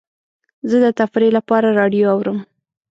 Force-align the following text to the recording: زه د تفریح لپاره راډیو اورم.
زه 0.69 0.77
د 0.85 0.87
تفریح 0.99 1.31
لپاره 1.37 1.69
راډیو 1.79 2.05
اورم. 2.13 2.37